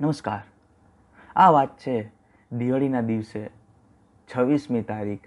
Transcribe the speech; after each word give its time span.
નમસ્કાર. 0.00 0.42
આ 1.36 1.50
વાત 1.50 1.78
છે 1.78 2.12
દિવાળીના 2.52 3.00
દિવસે 3.00 3.50
છવ્વીસમી 4.28 4.82
તારીખ, 4.82 5.24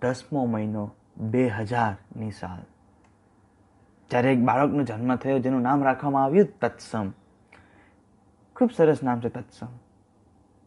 દસમો 0.00 0.44
મહિનો 0.46 0.90
બે 1.16 1.48
હજારની 1.48 2.30
સાલ. 2.30 2.62
જ્યારે 4.10 4.32
એક 4.32 4.40
બાળકનો 4.40 4.82
જન્મ 4.82 5.16
થયો, 5.16 5.38
જેનું 5.38 5.62
નામ 5.62 5.84
રાખવામાં 5.84 6.24
આવ્યું 6.24 6.58
તત્સમ. 6.60 7.10
ખૂબ 8.56 8.70
સરસ 8.76 9.02
નામ 9.02 9.20
છે 9.20 9.28
તત્સમ. 9.28 9.66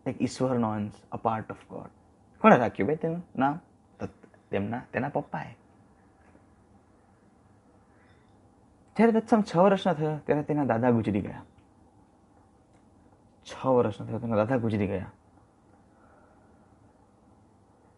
એક 0.05 0.21
ઈશ્વરનો 0.21 0.70
અંશ 0.70 0.94
અ 1.12 1.18
પાર્ટ 1.18 1.52
ઓફ 1.52 1.68
ગોડ 1.70 1.91
કોણે 2.41 2.57
રાખ્યું 2.57 2.88
ભાઈ 2.88 2.96
તેનું 2.96 3.23
નામ? 3.38 3.59
તેમના, 4.52 4.82
તેના 4.94 5.09
પપ્પાએ. 5.09 5.52
જ્યારે 8.96 9.12
તત્સમ 9.12 9.41
છ 9.41 9.55
વર્ષનો 9.55 9.94
થયો, 9.94 10.18
ત્યારે 10.25 10.44
તેના 10.44 10.66
દાદા 10.66 10.89
ગુજરી 10.89 11.21
ગયા. 11.21 11.41
છ 13.48 13.66
વર્ષનો 13.66 14.05
થયો 14.05 14.20
તેના 14.20 14.36
દાદા 14.36 14.57
ગુજરી 14.57 14.87
ગયા. 14.87 15.11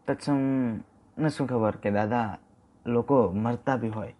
તત્સમને 0.07 1.30
શું 1.30 1.48
ખબર 1.48 1.76
કે 1.76 1.91
દાદા 1.91 2.38
લોકો 2.85 3.31
મરતા 3.31 3.76
બી 3.76 3.90
હોય. 3.90 4.13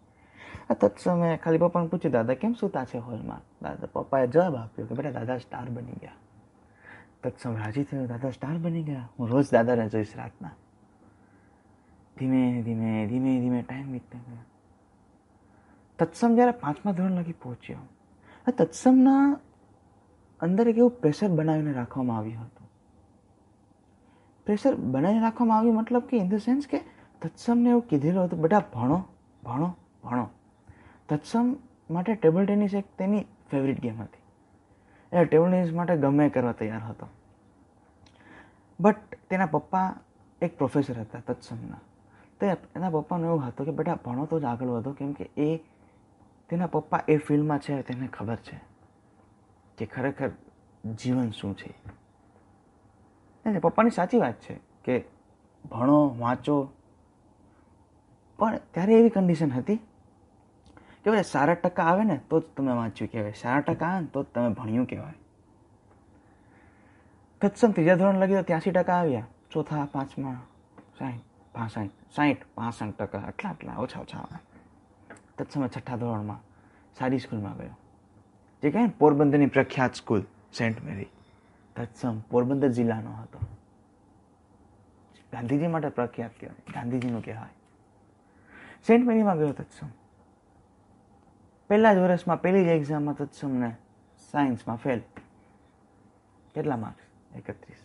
આ 0.70 0.74
તત્સમે 0.74 1.38
ખાલી 1.38 1.58
પપ્પાને 1.58 1.88
પૂછ્યું, 1.88 2.14
દાદા, 2.14 2.34
કેમ 2.34 2.54
સૂતા 2.54 2.86
છે 2.86 2.98
હોલમાં? 2.98 3.42
દાદા, 3.62 3.88
પપ્પાએ 3.94 4.28
જવાબ 4.28 4.56
આપ્યો 4.56 4.86
કે, 4.86 4.96
બેટા, 4.96 5.12
દાદા 5.12 5.38
સ્ટાર 5.38 5.70
બની 5.70 5.92
ગયા. 5.92 6.18
તત્સમ 7.24 7.56
રાજી 7.56 7.84
થયો, 7.84 8.06
દાદા 8.06 8.30
સ્ટાર 8.30 8.58
બની 8.58 8.84
ગયા? 8.84 9.10
હું 9.20 9.30
રોજ 9.30 9.52
દાદાને 9.52 9.90
જોઈશ 9.90 10.18
રાતના. 10.18 10.52
ધીમે 12.18 12.62
ધીમે 12.62 13.08
ધીમે 13.08 13.40
ધીમે 13.40 13.62
ટાઈમ 13.62 13.92
વીતતા 13.92 14.18
ગયા. 14.18 14.46
તત્સમ 16.00 16.36
જ્યારે 16.36 16.52
પાંચમા 16.52 16.92
ધોરણ 16.92 17.12
લગી 17.12 17.32
પહોંચ્યો, 17.32 17.78
આ 18.48 18.52
તત્સમના 18.52 19.40
અંદર 20.42 20.68
એક 20.68 20.78
એવું 20.78 20.92
પ્રેશર 20.92 21.28
બનાવીને 21.28 21.74
રાખવામાં 21.74 22.18
આવ્યું 22.18 22.42
હતું. 22.42 22.72
પ્રેશર 24.46 24.76
બનાવીને 24.76 25.22
રાખવામાં 25.22 25.58
આવ્યું 25.58 25.76
મતલબ 25.76 26.02
કે 26.02 26.18
ઇન 26.18 26.30
ધ 26.30 26.34
સેન્સ 26.34 26.68
કે 26.68 26.80
તત્સમને 27.22 27.70
એવું 27.70 27.82
કીધેલું 27.82 28.24
હતું 28.24 28.42
બધા 28.42 28.60
ભણો 28.60 29.04
ભણો 29.44 29.76
ભણો. 30.04 30.30
તત્સમ 31.10 31.56
માટે 31.90 32.16
ટેબલ 32.16 32.46
ટેનિસ 32.46 32.74
એક 32.74 32.86
તેની 32.98 33.26
ફેવરિટ 33.52 33.82
ગેમ 33.82 34.02
હતી. 34.02 34.22
એ 35.18 35.26
ટેબલ 35.26 35.52
ટેનિસ 35.52 35.74
માટે 35.74 35.98
ગમે 35.98 36.30
કરવા 36.30 36.52
તૈયાર 36.52 36.80
હતો. 36.80 37.08
બટ 38.80 38.96
તેના 39.30 39.46
પપ્પા 39.46 39.96
એક 40.42 40.58
પ્રોફેસર 40.58 41.00
હતા 41.00 41.20
તત્સમના. 41.20 41.80
તો 42.40 42.46
એના 42.46 42.90
પપ્પાનું 42.90 43.28
એવું 43.28 43.48
હતું 43.48 43.66
કે, 43.66 43.72
બેટા, 43.72 43.96
ભણો 44.06 44.26
તો 44.26 44.40
જ 44.40 44.44
આગળ 44.44 44.68
વધો, 44.68 44.92
કેમ 44.92 45.14
કે 45.14 45.30
એ, 45.38 45.58
તેના 46.50 46.68
પપ્પા 46.68 47.00
એ 47.08 47.18
ફિલ્ડમાં 47.18 47.60
છે, 47.60 47.82
તેને 47.82 48.08
ખબર 48.08 48.36
છે. 48.36 48.69
કે 49.80 49.86
ખરેખર 49.86 50.30
જીવન 50.96 51.32
શું 51.32 51.58
છે? 51.58 51.70
એટલે 53.46 53.60
પપ્પાની 53.60 53.90
સાચી 53.90 54.18
વાત 54.18 54.34
છે 54.34 54.60
કે 54.84 55.06
ભણો, 55.72 56.16
વાંચો. 56.18 56.70
પણ 58.38 58.58
ત્યારે 58.58 58.94
એવી 58.94 59.10
કન્ડિશન 59.10 59.52
હતી 59.52 59.76
કે 61.04 61.12
ભાઈ 61.12 61.24
સારા 61.24 61.54
ટકા 61.54 61.84
આવે 61.84 62.04
ને, 62.04 62.20
તો 62.30 62.40
જ 62.40 62.44
તમે 62.58 62.72
વાંચ્યું 62.72 63.12
કહેવાય. 63.12 63.34
સારા 63.42 63.60
ટકા 63.60 63.86
આવે 63.86 64.00
ને, 64.00 64.08
તો 64.08 64.24
જ 64.24 64.26
તમે 64.26 64.54
ભણ્યું 64.54 64.86
કહેવાય. 64.86 65.14
તત્સમ 67.42 67.72
ત્રીજા 67.72 67.96
ધોરણ 67.96 68.20
લગી 68.20 68.36
તો 68.36 68.42
ત્યાંસી 68.42 68.72
ટકા 68.72 68.94
આવ્યા. 68.94 69.28
ચોથા, 69.52 69.88
પાંચમા 69.92 70.34
સાઠ 71.00 71.14
પાસઠ 71.54 71.90
સાહીઠ 72.16 72.46
પાસઠ 72.56 72.94
ટકા. 72.94 73.20
આટલા 73.20 73.50
આટલા, 73.50 73.76
ઓછા 73.76 74.00
ઓછા. 74.00 74.18
આવે 74.18 74.40
તત્સમે 75.38 75.68
છઠ્ઠા 75.68 75.96
ધોરણમાં 75.96 76.40
સારી 76.94 77.20
સ્કૂલમાં 77.20 77.58
ગયો. 77.58 77.89
જે 78.62 78.72
કહે 78.72 78.88
પોરબંદરની 78.88 79.46
પ્રખ્યાત 79.46 79.94
school 79.94 80.24
Saint 80.54 80.84
Mary 80.84 81.08
Tatsam 81.76 82.20
Porbandar 82.20 82.68
જિલ્લાનો 82.68 83.12
હતો. 83.12 83.40
ગાંધીજી 85.32 85.68
માટે 85.68 85.90
પ્રખ્યાત 85.90 86.32
કહેવાય, 86.40 86.74
ગાંધીજીનું 86.74 87.26
કહેવાય. 87.26 87.50
સેન્ટ 88.88 89.08
મેરીમાં 89.08 89.38
ગયો 89.38 89.52
તત્સમ. 89.52 89.88
પહેલા 91.70 91.94
જ 91.94 91.98
વર્ષમાં 91.98 92.42
પહેલી 92.42 92.66
જ 92.66 92.68
એક્ઝામમાં 92.68 93.16
તત્સમને 93.16 93.76
સાયન્સમાં 94.32 94.78
ફેલ 94.78 95.02
કેટલા 96.56 96.78
માર્ક્સ 96.78 97.36
એકત્રીસ. 97.36 97.78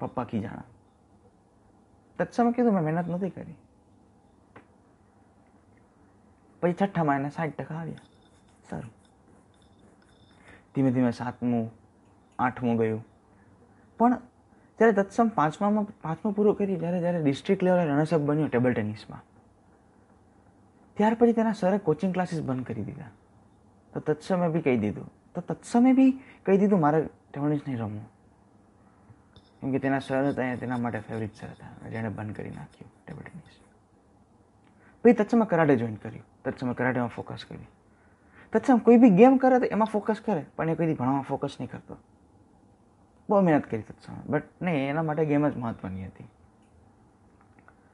પપ્પા 0.00 0.24
કી 0.24 0.40
જાણા. 0.40 0.62
તત્સમે 2.18 2.52
કીધું, 2.52 2.72
મેં 2.72 2.84
મહેનત 2.84 3.08
નથી 3.08 3.30
કરી. 3.30 3.54
પછી 6.60 6.72
છઠ્ઠામાં 6.72 7.16
એને 7.16 7.30
સાઠ 7.30 7.54
ટકા 7.54 7.74
આવ્યા 7.74 7.96
સારું. 8.70 9.03
ધીમે 10.74 10.90
ધીમે 10.92 11.10
સાતમું, 11.10 11.70
આઠમું 12.38 12.76
ગયું. 12.78 13.04
પણ 13.98 14.16
જ્યારે 14.78 14.92
તત્સમ 14.92 15.28
પાંચમામાં 15.28 15.84
પાંચમું 16.02 16.34
પૂરું 16.34 16.56
કરી, 16.56 16.76
જ્યારે 16.76 17.00
જ્યારે 17.00 17.22
ડિસ્ટ્રિક્ટ 17.22 17.62
લેવલે 17.62 17.84
રનર્સઅપ 17.84 18.20
બન્યો 18.20 18.48
ટેબલ 18.48 18.72
ટેનિસમાં 18.72 19.22
ત્યાર 20.96 21.14
પછી 21.14 21.32
તેના 21.32 21.52
સરે 21.52 21.78
કોચિંગ 21.78 22.12
ક્લાસીસ 22.14 22.42
બંધ 22.42 22.66
કરી 22.66 22.84
દીધા. 22.84 23.12
તો 23.92 24.00
તત્સમે 24.00 24.48
બી 24.48 24.60
કહી 24.60 24.78
દીધું. 24.78 25.08
તો 25.34 25.40
તત્સમે 25.40 25.92
બી 25.92 26.10
કહી 26.46 26.58
દીધું, 26.58 26.80
મારે 26.80 27.08
ટેનિસ 27.32 27.62
નહીં 27.68 27.78
રમવું. 27.78 28.06
કેમ 29.60 29.72
કે 29.72 29.78
તેના 29.78 29.98
સર 29.98 30.28
હતા 30.30 30.56
તેના 30.56 30.78
માટે 30.78 31.00
ફેવરિટ 31.00 31.34
સર 31.34 31.46
હતા, 31.46 31.88
જેણે 31.90 32.08
બંધ 32.08 32.34
કરી 32.36 32.50
નાખ્યું 32.50 32.90
ટેબલ 33.06 33.22
ટેનિસ 33.22 33.54
પછી 35.04 35.12
તત્સમે 35.12 35.44
કરાટે 35.46 35.76
જોઈન 35.76 35.94
કર્યું. 35.94 36.24
તત્સમે 36.44 36.74
કરાટેમાં 36.74 37.08
ફોકસ 37.08 37.44
કર્યું. 37.44 37.66
તત્સમ 38.54 38.78
કોઈ 38.78 38.96
બી 38.96 39.10
ગેમ 39.10 39.36
કરે 39.36 39.58
તો 39.58 39.64
એમાં 39.64 39.86
ફોકસ 39.86 40.20
કરે, 40.26 40.46
પણ 40.56 40.70
એ 40.70 40.74
કોઈ 40.74 40.94
ભણવામાં 40.94 41.22
ફોકસ 41.22 41.56
નહીં 41.60 41.70
કરતો. 41.70 41.96
બહુ 43.28 43.40
મહેનત 43.40 43.66
કરી 43.66 43.82
તત્સમે 43.82 44.16
બટ 44.26 44.42
નહીં, 44.62 44.90
એના 44.90 45.02
માટે 45.02 45.26
ગેમ 45.26 45.48
જ 45.48 45.56
મહત્વની 45.56 46.06
હતી. 46.06 46.24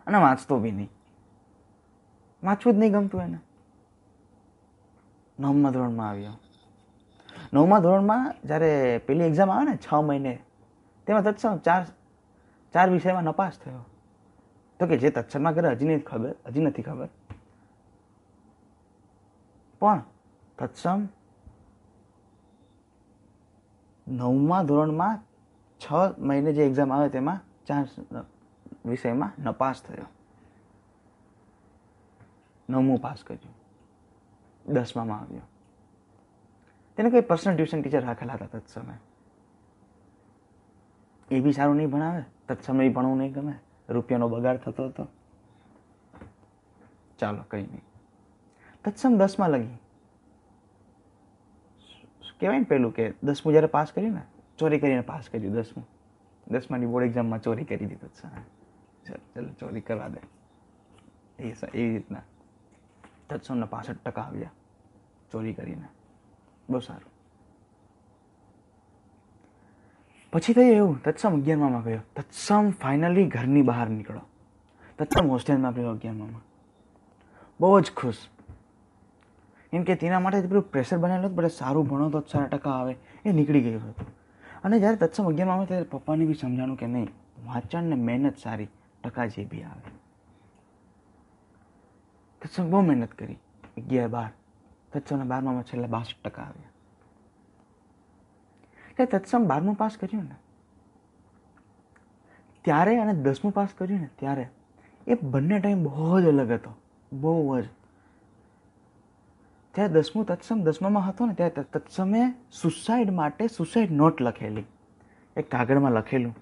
અને 0.07 0.19
વાંચતો 0.19 0.59
બી 0.59 0.71
નહીં. 0.71 0.91
વાંચવું 2.43 2.75
જ 2.75 2.79
નહીં 2.79 2.93
ગમતું 2.93 3.23
એને. 3.23 3.39
નવમા 5.41 5.71
ધોરણમાં 5.71 6.09
આવ્યો. 6.09 6.33
નવમા 7.53 7.79
ધોરણમાં 7.79 8.35
જ્યારે 8.45 9.01
પેલી 9.07 9.25
એક્ઝામ 9.25 9.51
આવે 9.51 9.71
ને, 9.71 9.77
છ 9.77 9.95
મહિને, 9.95 10.43
તેમાં 11.07 11.23
તત્સમ 11.23 11.59
ચાર 11.59 11.87
ચાર 12.73 12.91
વિષયમાં 12.91 13.23
નપાસ 13.23 13.59
થયો. 13.59 13.85
તો 14.81 14.87
કે 14.87 14.97
જે 14.97 15.11
તત્સમના 15.11 15.53
કરે 15.53 15.69
હજી 15.69 15.85
નથી 15.85 16.01
ખબર, 16.01 16.35
હજી 16.47 16.61
નથી 16.61 16.83
ખબર. 16.83 17.09
પણ 19.79 20.03
તત્સમ 20.61 21.09
નવમા 24.09 24.63
ધોરણમાં 24.63 25.23
છ 25.79 25.93
મહિને 26.19 26.53
જે 26.53 26.67
એક્ઝામ 26.67 26.93
આવે 26.93 27.09
તેમાં 27.09 27.41
ચાર 27.67 27.87
વિષયમાં 28.85 29.43
નપાસ 29.43 29.83
થયો. 29.83 30.07
નવમું 32.71 33.01
પાસ 33.01 33.25
કર્યું. 33.27 33.55
દસમામાં 34.73 35.21
આવ્યો. 35.21 35.41
તેને 36.97 37.11
કોઈ 37.11 37.21
પર્સનલ 37.21 37.55
ટ્યુશન 37.55 37.83
ટીચર 37.83 38.05
રાખેલા 38.05 38.33
હતા 38.33 38.47
તત્સમે. 38.47 38.95
એ 41.31 41.41
બી 41.41 41.53
સારું 41.53 41.77
નહીં 41.77 41.91
ભણાવે, 41.91 42.23
તત્સમે 42.49 42.89
બી 42.89 42.95
ભણવું 42.95 43.19
નહીં 43.19 43.33
ગમે, 43.33 43.55
રૂપિયાનો 43.89 44.29
બગાડ 44.29 44.57
થતો 44.57 44.87
હતો. 44.87 45.07
ચાલો 47.19 47.45
કંઈ 47.51 47.63
નહીં. 47.63 47.83
તત્સમ 48.85 49.17
દસમાં 49.17 49.51
લગી. 49.51 49.79
કહેવાય 52.41 52.59
ને 52.59 52.65
પેલું 52.65 52.95
કે 52.95 53.13
દસમું 53.23 53.53
જ્યારે 53.53 53.67
પાસ 53.67 53.93
કર્યું 53.93 54.15
ને, 54.15 54.23
ચોરી 54.59 54.79
કરીને 54.79 55.01
પાસ 55.01 55.29
કર્યું 55.33 55.55
દસમું. 55.55 55.89
દસમાની 56.51 56.87
બોર્ડ 56.87 57.07
એક્ઝામમાં 57.07 57.43
ચોરી 57.43 57.65
કરી 57.65 57.87
દીધું 57.87 58.09
છે. 58.09 58.61
ચાલ, 59.05 59.19
ચાલો, 59.35 59.49
ચોરી 59.49 59.81
કરવા 59.81 60.09
દે. 60.09 60.21
એ 61.43 61.55
એવી 61.75 61.93
રીતના. 61.93 62.23
તત્સમને 63.29 63.67
પાસઠ 63.67 63.97
ટકા 64.05 64.23
આવ્યા 64.23 64.51
ચોરી 65.33 65.53
કરીને. 65.53 65.89
બહુ 66.71 66.79
સારું. 66.79 67.11
પછી 70.33 70.53
થયું 70.53 70.77
એવું, 70.77 71.03
તત્સમ 71.03 71.41
અગિયારમાં 71.41 71.83
ગયો. 71.83 72.01
તત્સમ 72.17 72.71
ફાઇનલી 72.71 73.27
ઘરની 73.27 73.63
બહાર 73.63 73.89
નીકળો. 73.89 74.21
તત્સમ 74.99 75.29
હોસ્ટેલમાં 75.29 75.75
ગયો 75.75 75.91
અગિયારમાં. 75.91 76.41
બહુ 77.61 77.81
જ 77.81 77.93
ખુશ. 77.97 78.17
કેમ 79.73 79.83
કે 79.83 79.95
તેના 79.95 80.21
માટે 80.21 80.41
પેલું 80.41 80.63
પ્રેશર 80.63 80.99
બનેલું 80.99 81.27
હતું 81.27 81.37
બધા 81.37 81.49
સારું 81.49 81.89
ભણો 81.89 82.11
તો 82.11 82.21
સારા 82.21 82.47
ટકા 82.47 82.71
આવે. 82.71 82.97
એ 83.25 83.33
નીકળી 83.33 83.61
ગયું 83.61 83.89
હતું. 83.89 84.07
અને 84.65 84.79
જ્યારે 84.79 84.97
તત્સમ 84.97 85.25
અગિયારમાં 85.25 85.57
આવે 85.57 85.67
ત્યારે 85.67 85.85
પપ્પાને 85.85 86.27
બી 86.27 86.35
સમજાણું 86.35 86.77
કે 86.77 86.87
નહીં, 86.87 87.09
વાંચન 87.47 87.85
ને 87.85 87.95
મહેનત 87.95 88.37
સારી, 88.39 88.69
ટકા 89.05 89.27
જે 89.27 89.45
બી 89.45 89.63
આવે. 89.63 89.91
તત્સમ 92.43 92.71
બહુ 92.71 92.81
મહેનત 92.81 93.13
કરી. 93.13 93.35
અગિયાર, 93.77 94.09
બાર. 94.09 94.31
તત્સમના 94.93 95.25
બારમામાં 95.25 95.63
છેલ્લા 95.63 95.87
બાસઠ 95.87 96.23
ટકા 96.25 96.43
આવ્યા. 96.43 96.69
એટલે 98.91 99.07
તત્સમ 99.07 99.45
બારમું 99.47 99.75
પાસ 99.75 99.97
કર્યું 100.01 100.25
ને, 100.25 100.37
ત્યારે 102.65 102.99
અને 102.99 103.13
દસમું 103.13 103.53
પાસ 103.53 103.69
કર્યું 103.79 104.01
ને, 104.01 104.09
ત્યારે 104.19 104.49
એ 105.07 105.15
બંને 105.15 105.59
ટાઈમ 105.59 105.85
બહુ 105.85 106.21
જ 106.21 106.25
અલગ 106.25 106.51
હતો. 106.51 106.75
બહુ 107.13 107.61
જ. 107.61 107.65
ત્યારે 109.75 109.93
દસમું 109.93 110.27
તત્સમ, 110.27 110.63
દસમામાં 110.63 111.09
હતો 111.09 111.27
ને 111.27 111.35
ત્યારે 111.35 111.63
તત્સમે 111.63 112.35
સુસાઇડ 112.53 113.11
માટે 113.11 113.47
સુસાઇડ 113.47 113.91
નોટ 113.93 114.23
લખેલી. 114.23 114.65
એક 115.37 115.51
કાગળમાં 115.51 115.93
લખેલું 115.93 116.35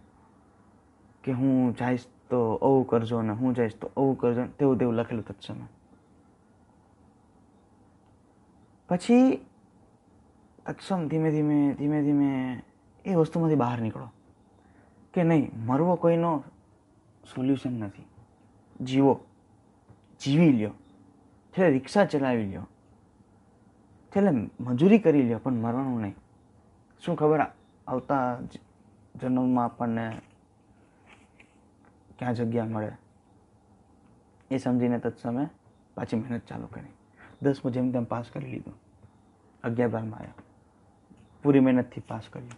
કે 1.25 1.33
હું 1.33 1.77
જઈશ 1.77 2.07
તો 2.31 2.55
આવું 2.55 2.87
કરજો 2.87 3.23
ને 3.23 3.33
હું 3.33 3.55
જઈશ 3.55 3.75
તો 3.75 3.91
આવું 3.97 4.19
કરજો 4.19 4.41
ને 4.41 4.49
તેવું 4.59 4.79
તેવું 4.79 4.95
લખેલું 4.95 5.25
તત્સમે. 5.25 5.67
પછી 8.89 9.47
તત્સમ 10.67 11.09
ધીમે 11.09 11.31
ધીમે 11.31 11.75
ધીમે 11.75 12.03
ધીમે 12.03 12.63
એ 13.05 13.15
વસ્તુમાંથી 13.15 13.55
બહાર 13.55 13.81
નીકળો 13.81 14.09
કે 15.15 15.25
નહીં, 15.25 15.51
મરવો 15.67 15.95
કોઈનો 15.95 16.45
સોલ્યુશન 17.35 17.73
નથી. 17.73 18.05
જીવો, 18.85 19.21
જીવી 20.21 20.53
લ્યો. 20.53 20.71
છેલ્લે 21.53 21.71
રિક્ષા 21.71 22.05
ચલાવી 22.05 22.47
લ્યો. 22.47 22.67
છેલ્લે 24.19 24.51
મજૂરી 24.61 24.99
કરી 24.99 25.23
લ્યો, 25.23 25.39
પણ 25.39 25.53
મરવાનું 25.53 26.01
નહીં. 26.01 26.15
શું 27.05 27.17
ખબર 27.17 27.41
આવતા 27.87 28.39
જન્મમાં 29.17 29.65
આપણને 29.65 30.21
ક્યાં 32.19 32.35
જગ્યા 32.35 32.65
મળે? 32.65 32.93
એ 34.51 34.59
સમજીને 34.59 34.99
તત્સમે 34.99 35.49
પાછી 35.95 36.17
મહેનત 36.17 36.43
ચાલુ 36.43 36.67
કરી. 36.67 36.87
દસમું 37.43 37.73
જેમ 37.73 37.93
તેમ 37.93 38.05
પાસ 38.05 38.25
કરી 38.33 38.51
લીધું. 38.51 38.75
અગિયાર 39.65 39.91
બારમાં 39.91 40.21
આવ્યા. 40.21 40.33
પૂરી 41.43 41.61
મહેનતથી 41.61 42.01
પાસ 42.01 42.23
કર્યું. 42.33 42.53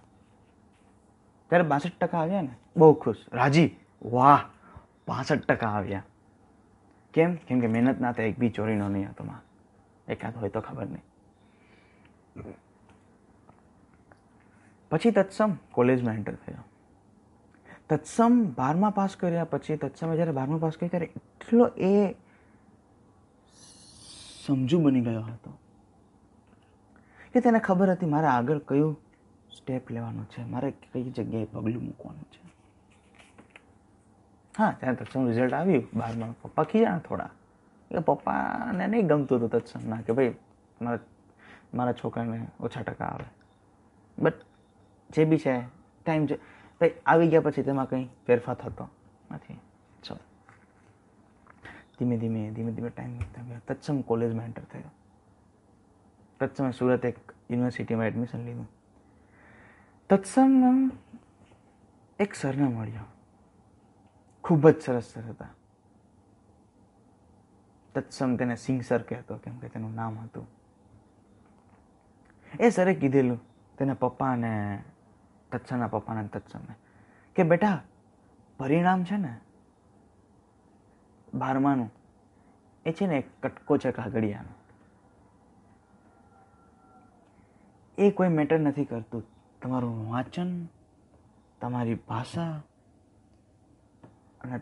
ત્યારે 1.48 1.64
બાસઠ 1.64 1.90
ટકા 2.00 2.18
આવ્યા 2.18 2.42
ને? 2.42 2.54
બહુ 2.76 2.94
ખુશ. 2.94 3.16
રાજી? 3.32 3.76
વાહ! 4.04 4.44
પાસઠ 5.06 5.38
ટકા 5.38 5.68
આવ્યા. 5.68 6.02
કેમ? 7.14 7.34
કેમ 7.34 7.60
કે 7.60 7.66
મહેનત 7.66 8.00
ના 8.00 8.12
થાય, 8.12 8.26
એક 8.26 8.38
બી 8.38 8.50
ચોરીનો 8.50 8.88
નહીં 8.88 9.10
હતો 9.10 9.24
માં. 9.24 9.42
એકાદ 10.08 10.36
હોય 10.36 10.48
તો 10.48 10.60
ખબર 10.60 10.86
નહીં. 10.86 11.02
પછી 14.90 15.10
તત્સમ 15.10 15.52
કોલેજમાં 15.72 16.14
એન્ટર 16.14 16.34
થયો. 16.34 16.64
તત્સમ 17.88 18.44
બારમા 18.44 18.90
પાસ 18.90 19.16
કર્યા 19.16 19.44
પછી, 19.44 19.76
તત્સમે 19.76 20.16
જ્યારે 20.16 20.32
બારમા 20.32 20.58
પાસ 20.58 20.72
કર્યા 20.76 20.88
ત્યારે 20.88 21.06
એટલો 21.06 21.66
એ 21.66 22.12
સમજુ 24.46 24.80
બની 24.80 25.00
ગયો 25.00 25.22
હતો 25.22 25.58
કે 27.32 27.40
તેને 27.40 27.58
ખબર 27.58 27.90
હતી 27.90 28.06
મારે 28.06 28.26
આગળ 28.26 28.58
કયું 28.58 29.00
સ્ટેપ 29.56 29.90
લેવાનું 29.90 30.24
છે, 30.24 30.44
મારે 30.44 30.70
કઈ 30.70 31.10
જગ્યાએ 31.10 31.44
પગલું 31.44 31.82
મૂકવાનું 31.84 32.22
છે. 32.22 32.50
હા, 34.58 34.76
ત્યારે 34.80 34.96
તત્સમ 34.96 35.26
રિઝલ્ટ 35.26 35.52
આવ્યું. 35.52 35.88
બારમા 35.94 36.34
પપ્પા 36.42 36.62
ખીજાણ 36.62 36.98
થોડા. 36.98 37.30
કે 37.90 37.98
પપ્પાને 37.98 38.86
નહીં 38.86 39.06
ગમતું 39.06 39.38
હતું 39.38 39.50
તત્સમના, 39.50 40.00
કે 40.00 40.12
ભાઈ, 40.12 40.34
મારા 40.82 40.98
મારા 41.74 41.92
છોકરાને 41.92 42.46
ઓછા 42.60 42.82
ટકા 42.82 43.04
આવે. 43.04 43.24
બટ 44.18 44.34
જે 45.10 45.24
બી 45.24 45.38
છે 45.38 45.60
ટાઈમ 46.06 46.26
છે, 46.26 46.36
ભાઈ, 46.80 46.94
આવી 47.06 47.28
ગયા 47.28 47.40
પછી 47.40 47.62
તેમાં 47.62 47.88
કંઈ 47.88 48.08
ફેરફાર 48.26 48.54
થતો 48.54 48.88
નથી. 49.30 49.58
ચલો 50.02 50.18
ધીમે 51.98 52.18
ધીમે 52.18 52.50
ધીમે 52.50 52.72
ધીમે 52.72 52.88
ટાઈમ 52.88 53.12
વીતતા 53.12 53.42
ગયો. 53.42 53.58
તત્સમ 53.68 54.00
કોલેજમાં 54.00 54.44
એન્ટર 54.44 54.62
થયો. 54.62 54.90
તત્સમે 56.40 56.72
સુરત 56.72 57.04
એક 57.04 57.16
યુનિવર્સિટીમાં 57.50 58.06
એડમિશન 58.06 58.38
લીધું. 58.38 58.68
તત્સમ 60.08 60.90
એક 62.18 62.34
સરને 62.34 62.64
મળ્યો. 62.64 63.04
ખૂબ 64.44 64.68
જ 64.68 64.80
સરસ 64.82 65.04
સર 65.04 65.20
હતા. 65.20 65.48
તત્સમ 67.94 68.36
તેને 68.36 68.56
સિંહ 68.56 68.82
સર 68.82 69.02
કહેતો, 69.02 69.36
કેમ 69.36 69.58
કે 69.58 69.68
તેનું 69.68 69.94
નામ 69.94 70.18
હતું. 70.18 70.59
એ 72.60 72.70
સરે 72.70 72.94
કીધેલું, 72.94 73.40
તેના 73.78 73.94
પપ્પા 73.94 74.32
અને 74.32 74.82
તત્સમના 75.52 75.86
પપ્પાને 75.86 76.28
તત્સમે 76.28 76.74
કે 77.34 77.42
બેટા, 77.42 77.82
પરિણામ 78.58 79.04
છે 79.04 79.16
ને, 79.16 79.36
બારમાનું, 81.34 81.90
એ 82.86 82.92
છે 82.92 83.06
ને 83.06 83.22
કટકો 83.42 83.78
છે 83.78 83.90
કાગળિયાનો. 83.90 84.54
એ 87.98 88.10
કોઈ 88.10 88.28
મેટર 88.28 88.58
નથી 88.58 88.84
કરતું. 88.84 89.22
તમારું 89.62 90.10
વાંચન, 90.10 90.66
તમારી 91.60 91.94
ભાષા 91.94 92.62
અને 94.40 94.60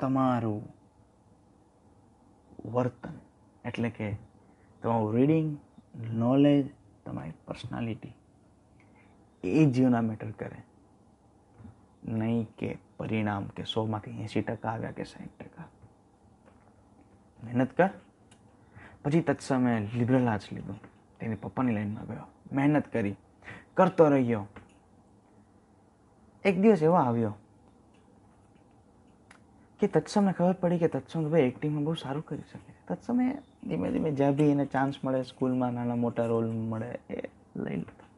તમારું 0.00 0.62
વર્તન. 2.72 3.14
એટલે 3.64 3.90
કે 3.90 4.16
તમારું 4.82 5.14
રીડિંગ 5.14 5.58
નોલેજ 6.12 6.85
તમારી 7.06 7.32
પર્સનાલિટી 7.46 8.12
એ 9.44 9.66
જીવના 9.66 10.00
મેટર 10.00 10.30
કરે. 10.30 10.62
નહીં 12.08 12.48
કે 12.58 12.78
પરિણામ 12.96 13.46
કે 13.46 13.64
સોમાંથી 13.64 14.10
એંશી 14.10 14.42
ટકા 14.42 14.68
આવ્યા 14.68 14.90
કે 14.90 15.04
સાઠ 15.04 15.42
ટકા. 15.42 15.64
મહેનત 17.44 17.72
કર. 17.72 17.90
પછી 19.04 19.20
તત્સમે 19.20 19.88
લિબરલ 19.94 20.28
આર્ટ્સ 20.28 20.52
લીધું. 20.52 20.80
તેની 21.20 21.34
પપ્પાની 21.34 21.72
લાઈનમાં 21.72 22.06
ગયો. 22.06 22.26
મહેનત 22.52 22.92
કરી. 22.92 23.16
કરતો 23.74 24.08
રહ્યો. 24.08 24.46
એક 26.44 26.60
દિવસ 26.60 26.82
એવો 26.82 26.94
આવ્યો 26.94 27.34
કે 29.80 29.86
તત્સમને 29.86 30.32
ખબર 30.32 30.52
પડી 30.52 30.78
કે 30.78 30.88
તત્સમ 30.88 31.30
ભાઈ 31.30 31.40
એક્ટિંગમાં 31.40 31.84
બહુ 31.84 31.94
સારું 31.94 32.26
કરી 32.26 32.42
શકે. 32.52 32.75
તત્સમે 32.88 33.38
ધીમે 33.68 33.90
ધીમે 33.90 34.10
જ્યાં 34.10 34.36
બી 34.36 34.50
એને 34.50 34.66
ચાન્સ 34.66 34.94
મળે, 35.04 35.22
સ્કૂલમાં 35.22 35.74
નાના 35.74 35.94
મોટા 35.94 36.26
રોલ 36.26 36.50
મળે 36.50 36.90
એ 37.10 37.22
લઈ 37.56 37.76
લેતા. 37.76 38.08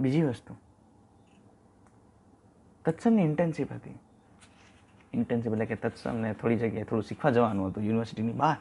બીજી 0.00 0.22
વસ્તુ. 0.22 0.56
તત્સમની 2.84 3.24
ઇન્ટર્નશીપ 3.24 3.72
હતી. 3.72 3.98
ઇન્ટર્નશીપ 5.14 5.52
એટલે 5.52 5.66
કે 5.66 5.76
તત્સમને 5.76 6.32
થોડી 6.32 6.56
જગ્યાએ 6.56 6.84
થોડું 6.84 7.02
શીખવા 7.02 7.30
જવાનું 7.30 7.66
હતું 7.66 7.84
યુનિવર્સિટીની 7.84 8.32
બહાર. 8.32 8.56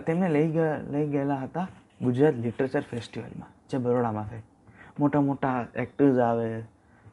તેમને 0.00 0.28
લઈ 0.28 0.48
ગયા, 0.50 0.78
લઈ 0.90 1.06
ગયેલા 1.08 1.36
હતા 1.36 1.66
ગુજરાત 2.02 2.34
લિટરેચર 2.34 2.80
ફેસ્ટિવલમાં 2.80 3.68
જે 3.68 3.78
બરોડામાં 3.78 4.28
થઈ 4.28 4.42
મોટા 4.98 5.20
મોટા 5.20 5.66
એક્ટર્સ 5.74 6.18
આવે, 6.18 6.62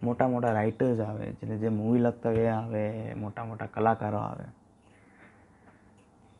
મોટા 0.04 0.28
મોટા 0.28 0.52
રાઇટર્સ 0.52 1.00
આવે 1.00 1.32
જે 1.32 1.70
મૂવી 1.70 2.02
લખતા 2.02 2.32
એ 2.32 2.48
આવે, 2.48 3.14
મોટા 3.14 3.46
મોટા 3.46 3.66
કલાકારો 3.66 4.18
આવે. 4.18 4.44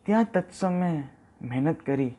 ત્યાં 0.08 0.26
તત્સમે 0.32 1.04
મહેનત 1.42 1.82
કરી 1.82 2.16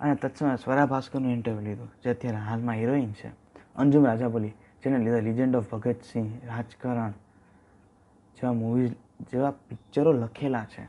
અને 0.00 0.14
તત્સમે 0.14 0.56
સ્વરા 0.56 0.86
ભાસ્કરનું 0.86 1.32
ઇન્ટરવ્યૂ 1.32 1.60
લીધું, 1.60 1.88
જે 2.02 2.10
અત્યારે 2.10 2.36
હાલમાં 2.36 2.74
હિરોઈન 2.74 3.12
છે. 3.12 3.28
અંજુમ 3.76 4.06
રાજાબોલી 4.06 4.48
જેને 4.84 4.98
લીધા 4.98 5.18
લિજેન્ડ 5.18 5.56
ઓફ 5.56 5.70
ભગતસિંહ 5.70 6.46
રાજકારણ, 6.46 7.10
જેવા 8.36 8.52
મૂવીઝ 8.52 8.92
જેવા 9.32 9.50
પિક્ચરો 9.50 10.12
લખેલા 10.12 10.64
છે. 10.64 10.84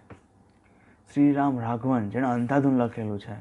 શ્રીરામ 1.13 1.59
રાઘવન, 1.59 2.09
જેણે 2.09 2.27
અંધાધૂન 2.27 2.77
લખેલું 2.77 3.19
છે. 3.19 3.37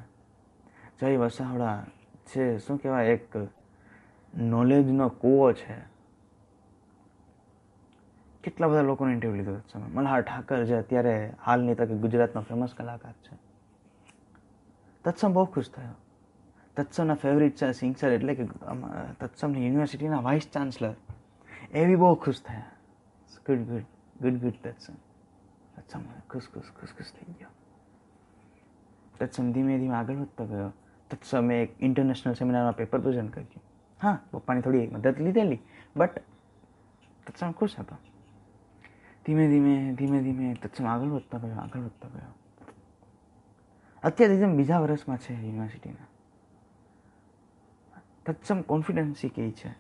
જય 1.00 1.17
વસાવડા 1.17 1.85
છે, 2.27 2.59
શું 2.59 2.79
કહેવાય, 2.79 3.07
એક 3.07 3.37
નોલેજનો 4.38 5.09
કૂવો 5.09 5.53
છે. 5.53 5.92
કેટલા 8.45 8.69
બધા 8.69 8.83
લોકોને 8.83 9.13
ઇન્ટરવ્યૂ 9.13 9.37
લીધો 9.37 9.59
છે? 9.59 9.79
મલ્હાર 9.79 10.21
ઠાકર 10.21 10.65
જે 10.65 10.75
અત્યારે 10.75 11.33
હાલની 11.47 11.75
તકે 11.75 11.95
ગુજરાતનો 11.95 12.41
ફેમસ 12.41 12.75
કલાકાર 12.77 13.13
છે. 13.13 13.37
તત્સમ 15.05 15.33
બહુ 15.33 15.45
ખુશ 15.45 15.71
થયો. 15.71 15.95
તત્સમના 16.77 17.15
ફેવરિટ 17.15 17.57
છે 17.57 17.73
સિંગ 17.73 17.97
સર 17.97 18.13
એટલે 18.13 18.35
કે 18.35 18.45
તત્સમની 19.21 19.65
યુનિવર્સિટીના 19.65 20.21
વાઇસ 20.21 20.49
ચાન્સલર 20.53 20.95
એવી 21.73 21.97
બહુ 21.97 22.15
ખુશ 22.15 22.43
થયા. 22.43 22.65
Good 23.47 23.59
good 23.59 23.83
good 24.21 24.35
good 24.35 24.53
Tatsam. 24.65 24.95
Tatsam 25.77 26.01
ખુશ 26.31 26.49
ખુશ 26.55 26.71
ખુશ 26.81 26.89
ખુશ 26.89 27.13
થઈ 27.13 27.33
ગયો. 27.33 27.49
તત્સમ 29.19 29.53
ધીમે 29.53 29.79
ધીમે 29.79 29.95
આગળ 29.95 30.15
વધતો 30.15 30.47
ગયો. 30.47 30.73
તત્સમે 31.11 31.63
એક 31.63 31.83
ઇન્ટરનેશનલ 31.83 32.33
સેમિનારમાં 32.33 32.77
પેપર 32.77 33.01
પ્રેઝન્ટ 33.01 33.35
કર્યું. 33.35 33.63
હા, 34.03 34.19
પપ્પાની 34.31 34.61
થોડી 34.61 34.87
મદદ 34.87 35.21
લીધેલી 35.21 35.59
બટ 35.97 36.19
તત્સમ 37.27 37.53
ખુશ 37.53 37.75
હતો. 37.79 37.97
ધીમે 39.26 39.45
ધીમે 39.49 39.95
ધીમે 39.95 40.19
ધીમે 40.23 40.55
તત્સમ 40.55 40.87
આગળ 40.87 41.09
વધતા 41.09 41.38
ગયો, 41.38 41.59
આગળ 41.59 41.81
વધતા 41.81 42.09
ગયો. 42.09 42.35
અત્યારે 44.02 44.37
જેમ 44.37 44.57
બીજા 44.57 44.81
વર્ષમાં 44.81 45.19
છે 45.19 45.33
યુનિવર્સિટીના, 45.35 46.09
તત્સમ 48.26 48.59
કોન્ફિડન્સી 48.62 49.29
કહે 49.29 49.50
છે 49.52 49.71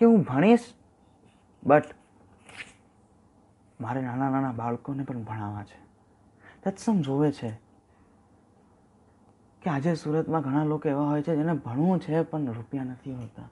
કે 0.00 0.04
હું 0.06 0.22
ભણીશ, 0.22 0.66
બટ 1.62 1.88
મારે 3.80 4.00
નાના 4.02 4.30
નાના 4.30 4.52
બાળકોને 4.52 5.02
પણ 5.02 5.22
ભણાવવા 5.22 5.64
છે. 5.64 5.78
તત્સમ 6.62 7.00
જોવે 7.00 7.32
છે 7.32 7.50
કે 9.62 9.70
આજે 9.70 9.94
સુરતમાં 9.94 10.42
ઘણા 10.42 10.64
લોકો 10.64 10.88
એવા 10.88 11.08
હોય 11.10 11.22
છે 11.22 11.36
જેને 11.36 11.54
ભણવું 11.54 11.98
છે, 12.00 12.22
પણ 12.22 12.52
રૂપિયા 12.52 12.84
નથી 12.84 13.14
હોતા. 13.14 13.48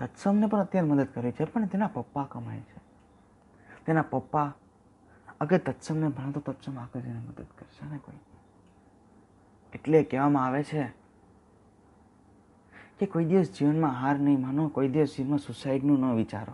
તત્સમને 0.00 0.46
પણ 0.46 0.60
અત્યારે 0.60 0.88
મદદ 0.88 1.06
કરી 1.14 1.32
છે, 1.32 1.44
પણ 1.44 1.66
તેના 1.66 1.86
પપ્પા 1.86 2.24
કમાય 2.24 2.60
છે. 2.60 2.78
તેના 3.86 4.02
પપ્પા 4.02 4.52
અગર 5.40 5.58
તત્સમને 5.58 6.08
ભણે 6.08 6.32
તો 6.32 6.40
તત્સમ 6.40 6.78
આગળ 6.78 7.00
જઈને 7.00 7.18
મદદ 7.18 7.46
કરશે 7.58 7.90
ને 7.90 7.98
કોઈ? 7.98 8.14
એટલે 9.74 10.02
કહેવામાં 10.02 10.46
આવે 10.46 10.64
છે 10.64 10.86
કે 12.98 13.06
કોઈ 13.06 13.24
દિવસ 13.24 13.58
જીવનમાં 13.58 13.90
હાર 13.90 14.18
નહીં 14.18 14.40
માનો, 14.40 14.68
કોઈ 14.68 14.88
દિવસ 14.88 15.16
જીવનમાં 15.16 15.38
સુસાઇડનું 15.38 16.00
ન 16.00 16.16
વિચારો. 16.16 16.52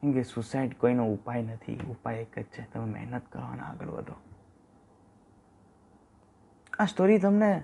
કેમ 0.00 0.12
કે 0.12 0.22
સુસાઇડ 0.22 0.76
કોઈનો 0.78 1.12
ઉપાય 1.12 1.42
નથી, 1.42 1.80
ઉપાય 1.90 2.16
એક 2.16 2.38
જ 2.38 2.42
છે, 2.42 2.70
તમે 2.72 2.84
મહેનત 2.84 3.22
કરવાના 3.32 3.62
આગળ 3.62 3.86
વધો. 3.86 4.12
આ 6.78 6.84
સ્ટોરી 6.84 7.18
તમને 7.18 7.62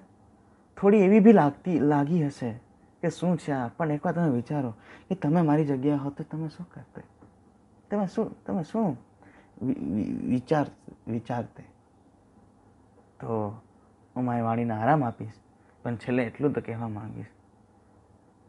થોડી 0.81 0.97
એવી 0.97 1.21
બી 1.21 1.33
લાગતી, 1.33 1.79
લાગી 1.79 2.27
હશે 2.27 2.61
કે 3.05 3.11
શું 3.11 3.37
છે 3.39 3.53
આ? 3.53 3.69
પણ 3.69 3.93
એકવાર 3.93 4.15
તમે 4.15 4.29
વિચારો 4.31 4.71
કે 5.09 5.15
તમે 5.15 5.41
મારી 5.43 5.65
જગ્યાએ 5.65 5.97
હો 5.97 6.11
તો 6.11 6.25
તમે 6.25 6.49
શું 6.49 6.67
કરતે? 6.71 7.03
તમે 7.91 8.07
શું 8.07 8.45
તમે 8.45 8.63
શું 8.65 8.97
વિચાર, 10.29 10.67
વિચારતે? 11.09 11.65
તો 13.21 13.61
હું 14.17 14.25
મારી 14.25 14.43
વાણીને 14.43 14.75
આરામ 14.75 15.05
આપીશ, 15.05 15.33
પણ 15.83 15.97
છેલ્લે 15.97 16.23
એટલું 16.25 16.53
તો 16.53 16.61
કહેવા 16.61 16.89
માંગીશ 16.89 17.27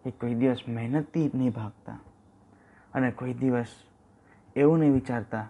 કે 0.04 0.12
કોઈ 0.12 0.36
દિવસ 0.36 0.62
મહેનતથી 0.68 1.32
નહીં 1.36 1.52
ભાગતા 1.52 2.00
અને 2.94 3.12
કોઈ 3.12 3.34
દિવસ 3.34 3.72
એવું 4.56 4.80
નહીં 4.80 4.94
વિચારતા 4.94 5.50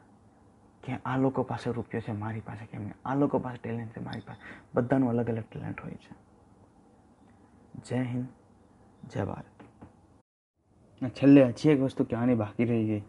કે 0.84 0.94
આ 1.06 1.18
લોકો 1.18 1.44
પાસે 1.44 1.72
રૂપિયો 1.72 2.02
છે 2.02 2.12
મારી 2.12 2.40
પાસે 2.40 2.66
કેમ 2.66 2.82
નહીં? 2.82 2.94
આ 3.06 3.16
લોકો 3.16 3.40
પાસે 3.40 3.58
ટેલેન્ટ 3.58 3.92
છે 3.92 4.02
મારી 4.04 4.22
પાસે. 4.28 4.42
બધાનું 4.74 5.10
અલગ 5.10 5.30
અલગ 5.30 5.44
ટેલેન્ટ 5.52 5.82
હોય 5.82 5.96
છે. 5.96 6.14
જય 7.86 8.02
હિન્દ. 8.04 8.28
જય 9.14 9.28
છેલ્લે 11.10 11.44
હજી 11.44 11.70
એક 11.70 11.82
વસ્તુ 11.82 12.04
કહેવાની 12.04 12.36
બાકી 12.36 12.66
રહી 12.66 12.86
ગઈ. 12.86 13.02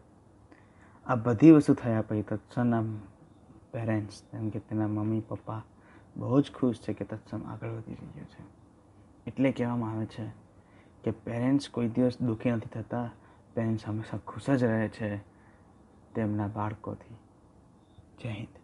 આ 1.07 1.15
બધી 1.15 1.50
વસ્તુ 1.50 1.75
થયા 1.75 2.03
પછી 2.03 2.23
તત્સમના 2.23 2.83
પેરેન્ટ્સ 3.73 4.23
જેમ 4.23 4.50
કે 4.50 4.59
તેના 4.59 4.87
મમ્મી, 4.87 5.21
પપ્પા 5.21 5.62
બહુ 6.17 6.41
જ 6.41 6.53
ખુશ 6.53 6.76
છે 6.76 6.93
કે 6.93 7.05
તત્સમ 7.05 7.43
આગળ 7.47 7.69
વધી 7.69 7.95
રહ્યો 7.95 8.25
છે. 8.25 8.45
એટલે 9.26 9.53
કહેવામાં 9.53 9.93
આવે 9.93 10.07
છે 10.07 10.29
કે 11.05 11.11
પેરેન્ટ્સ 11.11 11.69
કોઈ 11.69 11.88
દિવસ 11.88 12.21
દુઃખી 12.21 12.50
નથી 12.50 12.69
થતા. 12.69 13.11
પેરેન્ટ્સ 13.55 13.85
હંમેશા 13.87 14.19
ખુશ 14.19 14.50
જ 14.50 14.65
રહે 14.65 14.88
છે 14.88 15.19
તેમના 16.15 16.47
બાળકોથી. 16.47 17.15
જય 18.23 18.29
હિન્દ. 18.29 18.59